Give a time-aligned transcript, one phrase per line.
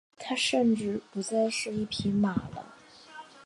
[0.17, 2.73] 他甚至不再是一匹马了。